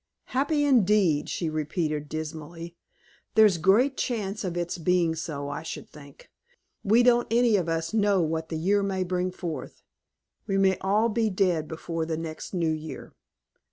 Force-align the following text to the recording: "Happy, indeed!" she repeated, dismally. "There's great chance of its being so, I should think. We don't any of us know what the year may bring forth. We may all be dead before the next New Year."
"Happy, 0.33 0.63
indeed!" 0.63 1.29
she 1.29 1.47
repeated, 1.47 2.09
dismally. 2.09 2.75
"There's 3.35 3.59
great 3.59 3.97
chance 3.97 4.43
of 4.43 4.57
its 4.57 4.79
being 4.79 5.13
so, 5.13 5.49
I 5.49 5.61
should 5.61 5.87
think. 5.91 6.31
We 6.83 7.03
don't 7.03 7.27
any 7.29 7.55
of 7.55 7.69
us 7.69 7.93
know 7.93 8.19
what 8.23 8.49
the 8.49 8.57
year 8.57 8.81
may 8.81 9.03
bring 9.03 9.29
forth. 9.29 9.83
We 10.47 10.57
may 10.57 10.79
all 10.79 11.09
be 11.09 11.29
dead 11.29 11.67
before 11.67 12.07
the 12.07 12.17
next 12.17 12.51
New 12.51 12.71
Year." 12.71 13.13